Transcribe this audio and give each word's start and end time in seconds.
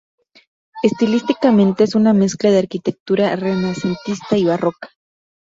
Estilísticamente, 0.81 1.83
es 1.83 1.93
una 1.93 2.11
mezcla 2.13 2.49
de 2.49 2.57
arquitectura 2.57 3.35
renacentista 3.35 4.35
y 4.35 4.45
barroca. 4.45 4.89